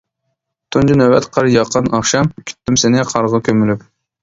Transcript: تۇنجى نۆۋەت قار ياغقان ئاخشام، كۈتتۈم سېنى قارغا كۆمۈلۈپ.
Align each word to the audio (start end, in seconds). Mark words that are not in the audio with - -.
تۇنجى 0.75 0.95
نۆۋەت 1.01 1.27
قار 1.35 1.51
ياغقان 1.57 1.91
ئاخشام، 1.99 2.33
كۈتتۈم 2.49 2.83
سېنى 2.87 3.07
قارغا 3.15 3.45
كۆمۈلۈپ. 3.51 3.89